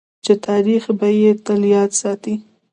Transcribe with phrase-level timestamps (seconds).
[0.25, 2.35] چې تاریخ به یې تل یاد ساتي.